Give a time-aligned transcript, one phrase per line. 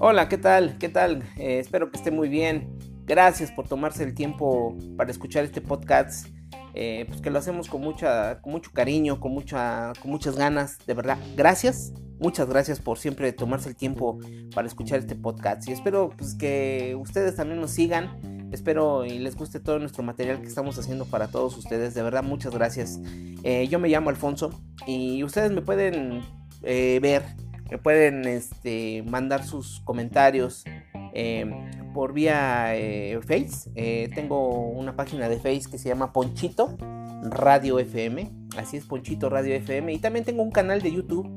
[0.00, 0.78] Hola, ¿qué tal?
[0.78, 1.24] ¿Qué tal?
[1.36, 2.78] Eh, espero que esté muy bien.
[3.04, 6.28] Gracias por tomarse el tiempo para escuchar este podcast.
[6.74, 10.78] Eh, pues que lo hacemos con mucha, con mucho cariño, con mucha, con muchas ganas,
[10.86, 11.18] de verdad.
[11.36, 14.20] Gracias, muchas gracias por siempre tomarse el tiempo
[14.54, 15.68] para escuchar este podcast.
[15.68, 18.48] Y espero pues que ustedes también nos sigan.
[18.52, 21.94] Espero y les guste todo nuestro material que estamos haciendo para todos ustedes.
[21.94, 23.00] De verdad, muchas gracias.
[23.42, 24.50] Eh, yo me llamo Alfonso
[24.86, 26.22] y ustedes me pueden
[26.62, 27.24] ver
[27.70, 30.64] me pueden este, mandar sus comentarios
[31.12, 31.44] eh,
[31.94, 33.70] por vía eh, Face.
[33.74, 36.76] Eh, tengo una página de Face que se llama Ponchito
[37.22, 38.30] Radio FM.
[38.56, 39.92] Así es, Ponchito Radio FM.
[39.92, 41.28] Y también tengo un canal de YouTube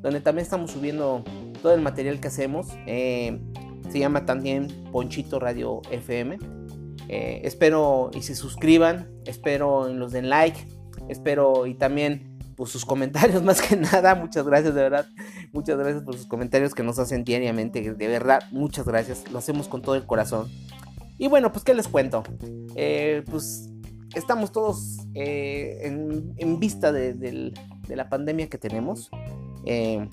[0.00, 1.24] donde también estamos subiendo
[1.62, 2.68] todo el material que hacemos.
[2.86, 6.38] se llama también Ponchito Radio FM.
[7.08, 9.08] espero y se suscriban.
[9.24, 10.66] Espero los den like.
[11.08, 14.14] Espero y también pues sus comentarios más que nada.
[14.14, 15.06] Muchas gracias, de verdad.
[15.56, 17.94] Muchas gracias por sus comentarios que nos hacen diariamente.
[17.94, 19.24] De verdad, muchas gracias.
[19.32, 20.50] Lo hacemos con todo el corazón.
[21.16, 22.24] Y bueno, pues, ¿qué les cuento?
[22.74, 23.70] Eh, pues
[24.14, 25.78] estamos todos eh,
[26.36, 27.54] en, vista de,
[27.88, 29.08] la pandemia que tenemos.
[29.64, 30.06] Eh,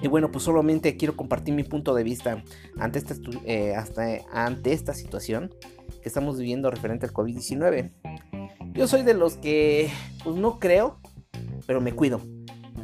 [0.00, 2.42] y bueno, pues solamente quiero compartir mi punto de vista
[2.78, 3.16] ante esta,
[3.76, 5.54] hasta, ante esta situación
[6.02, 7.92] que estamos viviendo referente al COVID-19.
[8.72, 9.90] Yo soy de los que
[10.24, 11.00] pues no creo
[11.66, 12.22] pero me cuido.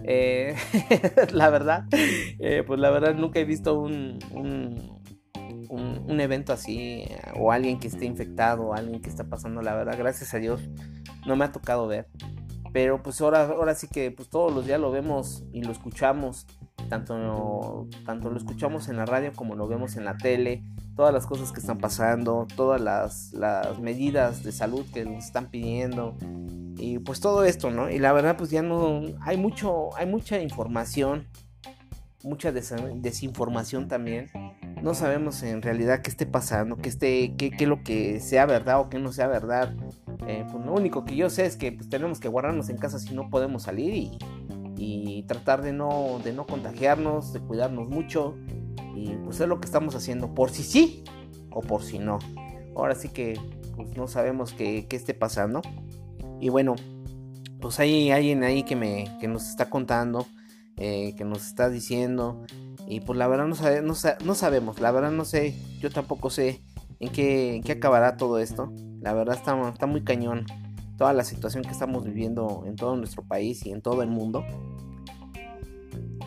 [0.07, 0.55] Eh,
[1.33, 1.85] la verdad,
[2.39, 7.05] eh, pues la verdad nunca he visto un, un, evento así
[7.39, 10.61] o alguien que esté infectado o alguien que está pasando, la verdad, gracias a Dios,
[11.27, 12.09] no me ha tocado ver.
[12.73, 16.47] Pero pues ahora, ahora sí que pues todos los días lo vemos y lo escuchamos,
[16.85, 20.63] tanto, tanto lo escuchamos en la radio como lo vemos en la tele,
[20.97, 25.51] todas las cosas que están pasando, todas las, las medidas de salud que nos están
[25.51, 26.17] pidiendo,
[26.77, 27.91] y pues todo esto, ¿no?
[27.91, 31.27] Y la verdad pues ya no hay mucho hay mucha información,
[32.23, 34.31] mucha desinformación también.
[34.83, 38.81] No sabemos en realidad qué esté pasando, qué esté qué, qué lo que sea verdad
[38.81, 39.75] o qué no sea verdad.
[40.27, 42.99] Eh, pues lo único que yo sé es que pues, tenemos que guardarnos en casa
[42.99, 44.19] si no podemos salir y,
[44.87, 48.35] y tratar de no de no contagiarnos, de cuidarnos mucho
[48.95, 51.05] y pues es lo que estamos haciendo por si sí
[51.51, 52.19] o por si no.
[52.77, 53.39] Ahora sí que
[53.77, 55.63] pues no sabemos qué, esté pasando.
[56.41, 56.77] Y bueno,
[57.61, 60.27] pues hay alguien ahí que, me, que nos está contando,
[60.77, 62.45] eh, que nos está diciendo.
[62.87, 63.57] Y pues la verdad no,
[64.25, 66.61] no, sabemos, la verdad no sé, yo tampoco sé
[67.01, 68.73] en qué, qué acabará todo esto.
[69.01, 70.47] La verdad está, está muy cañón
[70.97, 74.45] toda la situación que estamos viviendo en todo nuestro país y en todo el mundo.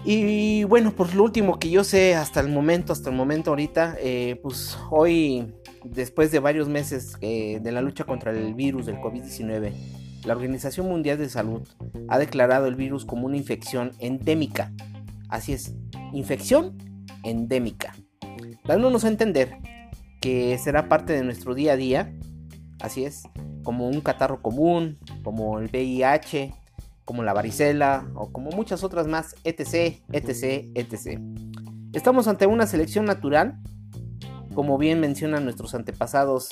[0.05, 3.97] Y bueno, pues lo último que yo sé hasta el momento, hasta el momento ahorita,
[3.99, 5.53] eh, pues hoy,
[5.83, 9.73] después de varios meses eh, de la lucha contra el virus del COVID-19,
[10.25, 11.67] la Organización Mundial de Salud
[12.07, 14.71] ha declarado el virus como una infección endémica.
[15.29, 15.73] Así es,
[16.13, 16.77] infección
[17.23, 17.93] endémica.
[18.65, 19.57] Dándonos a entender
[20.21, 22.13] que será parte de nuestro día a día,
[22.79, 23.23] así es,
[23.63, 26.53] como un catarro común, como el VIH,
[27.07, 31.21] como la varicela o como muchas otras más, etc, etc, etc.
[31.93, 33.59] Estamos ante una selección natural,
[34.53, 36.49] como bien mencionan nuestros antepasados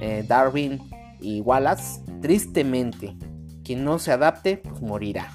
[0.00, 0.80] eh, Darwin
[1.20, 3.16] y Wallace, tristemente,
[3.64, 5.28] quien no se adapte, pues morirá.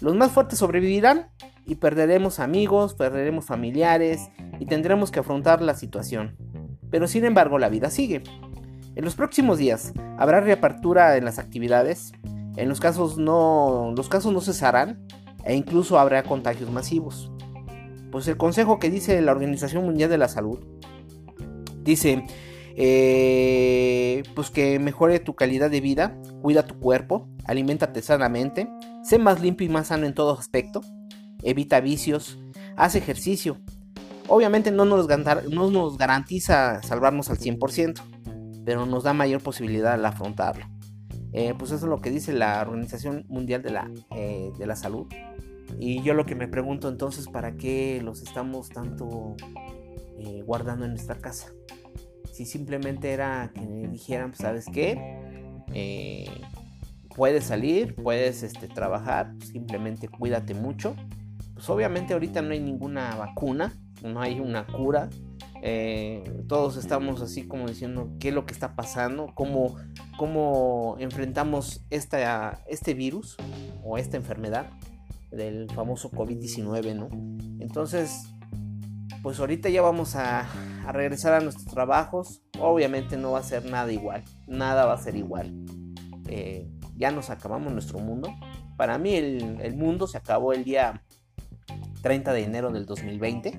[0.00, 1.30] Los más fuertes sobrevivirán
[1.64, 4.28] y perderemos amigos, perderemos familiares
[4.60, 6.36] y tendremos que afrontar la situación.
[6.90, 8.22] Pero sin embargo la vida sigue.
[8.94, 12.12] En los próximos días habrá reapertura en las actividades,
[12.56, 15.06] en los casos no, los casos no cesarán
[15.44, 17.30] e incluso habrá contagios masivos.
[18.10, 20.58] Pues el consejo que dice la Organización Mundial de la Salud
[21.82, 22.24] dice
[22.76, 28.68] eh, pues que mejore tu calidad de vida, cuida tu cuerpo, aliméntate sanamente,
[29.02, 30.82] sé más limpio y más sano en todo aspecto,
[31.42, 32.38] evita vicios,
[32.76, 33.58] haz ejercicio.
[34.28, 38.02] Obviamente no nos, no nos garantiza salvarnos al 100%,
[38.64, 40.66] pero nos da mayor posibilidad al afrontarlo.
[41.36, 44.74] Eh, pues eso es lo que dice la Organización Mundial de la, eh, de la
[44.74, 45.06] Salud.
[45.78, 49.36] Y yo lo que me pregunto entonces, ¿para qué los estamos tanto
[50.46, 51.52] guardando en nuestra casa?
[52.32, 54.98] Si simplemente era que me dijeran, pues, ¿sabes qué?
[55.72, 56.26] Eh,
[57.14, 60.94] puedes salir, puedes este, trabajar, simplemente cuídate mucho.
[61.54, 63.72] Pues obviamente ahorita no hay ninguna vacuna,
[64.02, 65.08] no hay una cura.
[65.62, 69.76] Eh, todos estamos así como diciendo qué es lo que está pasando, cómo,
[70.16, 73.36] cómo enfrentamos este virus
[73.84, 74.70] o esta enfermedad
[75.30, 77.08] del famoso COVID-19, ¿no?
[77.60, 78.28] Entonces,
[79.22, 80.46] pues ahorita ya vamos a,
[80.92, 82.42] regresar a nuestros trabajos.
[82.60, 85.52] Obviamente no va a ser nada igual, nada va a ser igual.
[86.28, 88.32] Eh, ya nos acabamos nuestro mundo.
[88.76, 91.02] Para mí el, mundo se acabó el día
[92.02, 93.52] 30 de enero del 2020.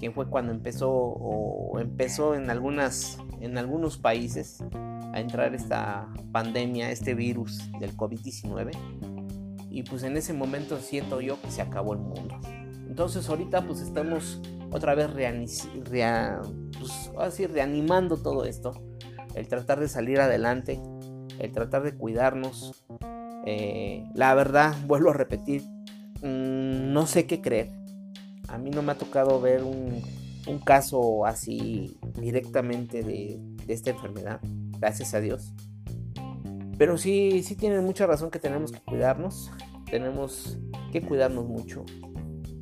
[0.00, 4.62] que fue cuando empezó o empezó en algunas en algunos países
[5.12, 8.70] a entrar esta pandemia, este virus del COVID-19.
[9.70, 12.40] Y pues en ese momento siento yo que se acabó el mundo.
[12.88, 14.40] Entonces ahorita pues estamos
[14.70, 15.08] otra vez
[16.78, 18.72] pues, así, reanimando todo esto.
[19.34, 20.80] El tratar de salir adelante,
[21.38, 22.84] el tratar de cuidarnos.
[23.46, 25.62] Eh, la verdad, vuelvo a repetir,
[26.22, 27.70] mm, no sé qué creer.
[28.48, 30.02] A mí no me ha tocado ver un,
[30.64, 33.38] caso así directamente de,
[33.68, 34.40] esta enfermedad,
[34.78, 35.54] gracias a Dios.
[36.76, 39.50] Pero sí, sí tienen mucha razón que tenemos que cuidarnos,
[39.90, 40.58] tenemos
[40.92, 41.84] que cuidarnos mucho,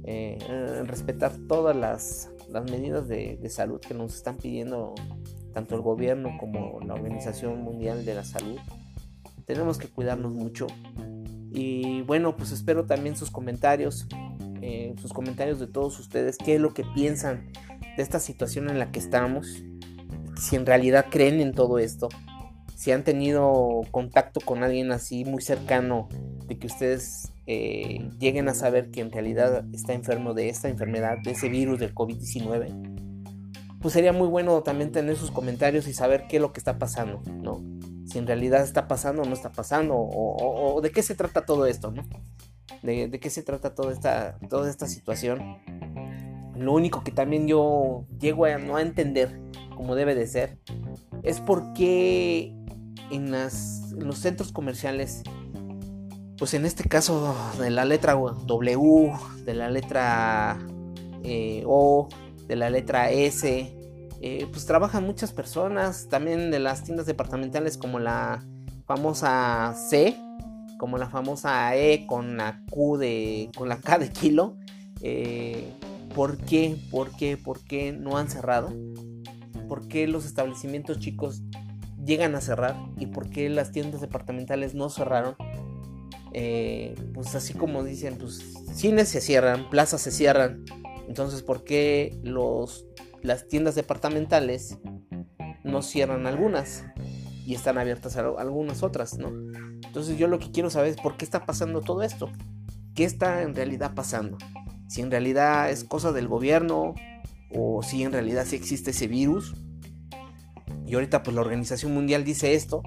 [0.04, 0.38] eh,
[0.86, 2.30] respetar todas las,
[2.70, 4.94] medidas de, de, salud que nos están pidiendo
[5.52, 8.58] tanto el gobierno como la Organización Mundial de la Salud.
[9.44, 10.66] Tenemos que cuidarnos mucho.
[11.50, 14.06] Y bueno, pues espero también sus comentarios,
[14.60, 17.50] eh, sus comentarios de todos ustedes, qué es lo que piensan
[17.96, 19.62] de esta situación en la que estamos,
[20.38, 22.08] si en realidad creen en todo esto,
[22.76, 26.08] si han tenido contacto con alguien así muy cercano,
[26.46, 31.18] de que ustedes eh, lleguen a saber que en realidad está enfermo de esta enfermedad,
[31.22, 32.96] de ese virus del COVID-19,
[33.80, 36.78] pues sería muy bueno también tener sus comentarios y saber qué es lo que está
[36.78, 37.62] pasando, ¿no?
[38.06, 41.66] Si en realidad está pasando o no está pasando, o, de qué se trata todo
[41.66, 42.02] esto, ¿no?
[42.82, 45.58] De, qué se trata toda esta, toda esta situación.
[46.56, 49.38] Lo único que también yo llego a no entender
[49.76, 50.58] como debe de ser
[51.22, 52.52] es por qué
[53.10, 55.22] en, los centros comerciales,
[56.38, 59.12] pues en este caso de la letra W,
[59.44, 60.58] de la letra
[61.22, 62.08] eh, O,
[62.46, 63.76] de la letra S,
[64.20, 68.44] eh, pues trabajan muchas personas, también de las tiendas departamentales como la
[68.86, 70.16] famosa C,
[70.78, 74.56] como la famosa E con la Q de, con la K de kilo.
[75.00, 75.72] Eh,
[76.14, 76.76] ¿Por qué?
[76.90, 77.36] ¿Por qué?
[77.36, 78.72] ¿Por qué no han cerrado?
[79.68, 81.42] ¿Por qué los establecimientos chicos
[82.06, 85.36] llegan a cerrar y por qué las tiendas departamentales no cerraron.
[86.32, 90.64] Eh, pues así como dicen, pues cines se cierran, plazas se cierran.
[91.08, 92.86] Entonces, ¿por qué los,
[93.22, 94.78] las tiendas departamentales
[95.64, 96.84] no cierran algunas
[97.44, 99.28] y están abiertas algunas otras, ¿no?
[99.86, 102.30] Entonces yo lo que quiero saber es por qué está pasando todo esto.
[102.94, 104.36] ¿Qué está en realidad pasando?
[104.88, 106.94] Si en realidad es cosa del gobierno
[107.54, 109.54] o si en realidad sí existe ese virus
[110.86, 112.82] y ahorita pues la Organización Mundial dice esto,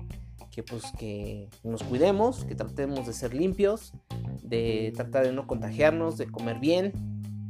[0.52, 3.94] que pues que nos cuidemos, que tratemos de ser limpios,
[4.42, 6.94] de tratar de no contagiarnos, de comer bien,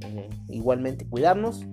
[0.02, 1.66] eh, igualmente cuidarnos.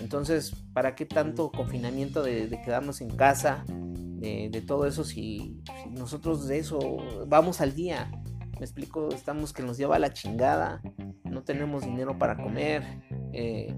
[0.00, 3.64] Entonces, ¿para qué tanto confinamiento de, quedarnos en casa?
[3.68, 5.60] De, todo eso, si,
[5.90, 6.96] nosotros de eso
[7.26, 8.10] vamos al día.
[8.58, 10.80] Me explico, estamos que nos lleva a la chingada,
[11.24, 13.74] no tenemos dinero para comer, eh,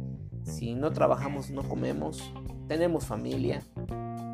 [0.46, 2.32] si no trabajamos no comemos,
[2.68, 3.62] tenemos familia,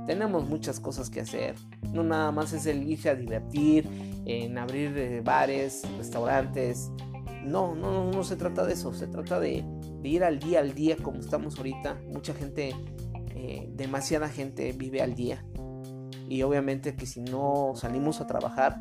[0.06, 1.54] tenemos muchas cosas que hacer.
[1.92, 3.88] No nada más es el irse a divertir,
[4.24, 6.90] en abrir eh, bares, restaurantes.
[7.44, 8.92] No, no, no, se trata de eso.
[8.92, 9.64] Se trata de,
[10.02, 12.00] ir al día al día como estamos ahorita.
[12.12, 12.74] Mucha gente,
[13.34, 15.44] eh, demasiada gente vive al día.
[16.28, 18.80] Y obviamente que si no salimos a trabajar,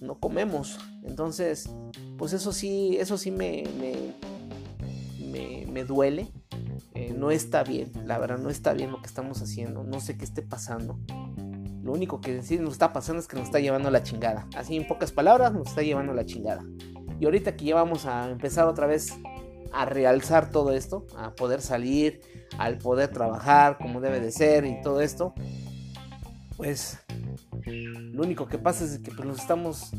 [0.00, 0.78] no comemos.
[1.04, 1.70] Entonces,
[2.18, 3.64] pues eso sí, eso sí me,
[5.72, 6.32] me duele
[6.94, 10.16] eh, no está bien, la verdad no está bien lo que estamos haciendo, no sé
[10.16, 10.98] qué esté pasando.
[11.82, 14.46] Lo único que sí nos está pasando es que nos está llevando a la chingada.
[14.56, 16.62] Así en pocas palabras, nos está llevando a la chingada.
[17.18, 19.14] Y ahorita que ya vamos a empezar otra vez
[19.72, 22.20] a realzar todo esto, a poder salir,
[22.58, 25.34] al poder trabajar como debe de ser y todo esto,
[26.56, 26.98] pues
[27.64, 29.92] lo único que pasa es que pues nos estamos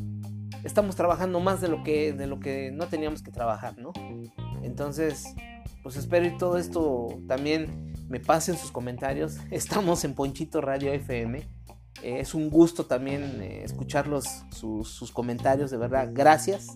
[0.64, 3.92] estamos trabajando más de lo que de lo que no teníamos que trabajar, ¿no?
[4.62, 5.34] Entonces,
[5.84, 9.38] pues espero y todo esto también me pasen sus comentarios.
[9.52, 11.40] Estamos en Ponchito Radio FM.
[12.02, 16.10] Eh, es un gusto también eh, escucharlos, sus, comentarios, de verdad.
[16.12, 16.68] Gracias.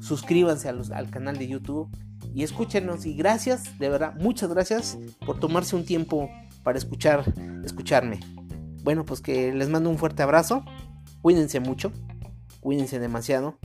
[0.00, 1.90] Suscríbanse al canal de YouTube
[2.34, 3.04] y escúchenos.
[3.04, 6.30] Y gracias, de verdad, muchas gracias por tomarse un tiempo
[6.62, 7.24] para escuchar,
[7.64, 8.20] escucharme.
[8.84, 10.64] Bueno, pues que les mando un fuerte abrazo.
[11.20, 11.92] Cuídense mucho.
[12.60, 13.58] Cuídense demasiado.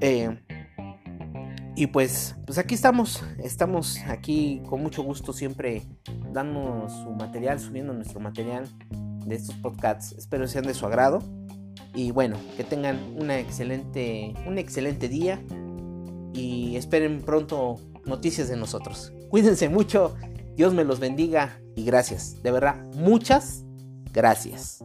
[0.00, 0.38] Eh,
[1.76, 5.82] y pues, pues aquí estamos, estamos aquí con mucho gusto siempre
[6.32, 8.66] dando su material, subiendo nuestro material
[9.26, 10.12] de estos podcasts.
[10.16, 11.18] Espero sean de su agrado.
[11.94, 15.42] Y bueno, que tengan una excelente, un excelente día.
[16.32, 19.12] Y esperen pronto noticias de nosotros.
[19.28, 20.14] Cuídense mucho,
[20.54, 22.42] Dios me los bendiga y gracias.
[22.42, 23.64] De verdad, muchas
[24.12, 24.82] gracias.